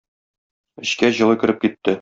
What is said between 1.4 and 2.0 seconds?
кереп китте.